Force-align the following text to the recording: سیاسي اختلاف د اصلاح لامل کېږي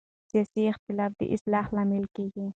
سیاسي 0.29 0.63
اختلاف 0.71 1.11
د 1.19 1.21
اصلاح 1.33 1.65
لامل 1.75 2.05
کېږي 2.15 2.45